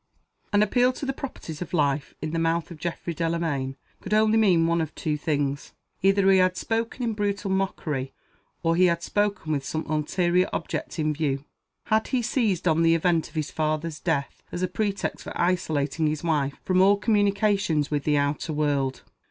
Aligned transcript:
An 0.51 0.63
appeal 0.63 0.91
to 0.93 1.05
the 1.05 1.13
proprieties 1.13 1.61
of 1.61 1.75
life, 1.75 2.15
in 2.23 2.31
the 2.31 2.39
mouth 2.39 2.71
of 2.71 2.79
Geoffrey 2.79 3.13
Delamayn, 3.13 3.75
could 4.01 4.15
only 4.15 4.35
mean 4.35 4.65
one 4.65 4.81
of 4.81 4.95
two 4.95 5.15
things. 5.15 5.73
Either 6.01 6.27
he 6.31 6.39
had 6.39 6.57
spoken 6.57 7.03
in 7.03 7.13
brutal 7.13 7.51
mockery 7.51 8.11
or 8.63 8.75
he 8.75 8.85
had 8.85 9.03
spoken 9.03 9.51
with 9.51 9.63
some 9.63 9.85
ulterior 9.85 10.49
object 10.51 10.97
in 10.97 11.13
view. 11.13 11.45
Had 11.83 12.07
he 12.07 12.23
seized 12.23 12.67
on 12.67 12.81
the 12.81 12.95
event 12.95 13.29
of 13.29 13.35
his 13.35 13.51
father's 13.51 13.99
death 13.99 14.41
as 14.51 14.63
a 14.63 14.67
pretext 14.67 15.23
for 15.23 15.39
isolating 15.39 16.07
his 16.07 16.23
wife 16.23 16.55
from 16.63 16.81
all 16.81 16.97
communication 16.97 17.85
with 17.91 18.03
the 18.03 18.17
outer 18.17 18.53
world? 18.53 19.03